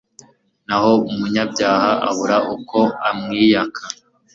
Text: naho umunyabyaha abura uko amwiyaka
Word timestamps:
naho 0.67 0.91
umunyabyaha 1.11 1.91
abura 2.09 2.37
uko 2.55 2.79
amwiyaka 3.09 3.83